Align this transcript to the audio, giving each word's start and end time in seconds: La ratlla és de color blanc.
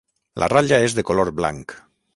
La 0.43 0.47
ratlla 0.53 0.81
és 0.87 0.97
de 1.01 1.07
color 1.11 1.33
blanc. 1.43 1.79